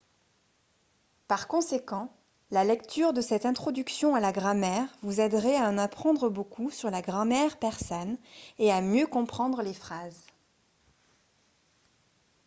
par 1.27 1.47
conséquent 1.47 2.11
la 2.49 2.63
lecture 2.63 3.13
de 3.13 3.21
cette 3.21 3.45
introduction 3.45 4.15
à 4.15 4.19
la 4.19 4.31
grammaire 4.31 4.87
vous 5.03 5.21
aiderait 5.21 5.55
à 5.57 5.69
en 5.69 5.77
apprendre 5.77 6.27
beaucoup 6.27 6.71
sur 6.71 6.89
la 6.89 7.03
grammaire 7.03 7.59
persane 7.59 8.17
et 8.57 8.71
à 8.71 8.81
mieux 8.81 9.05
comprendre 9.05 9.61
les 9.61 9.75
phrases 9.75 10.25